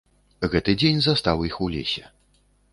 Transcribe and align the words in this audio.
Гэты 0.53 0.75
дзень 0.79 0.99
застаў 1.09 1.45
іх 1.51 1.61
у 1.69 1.71
лесе. 1.77 2.05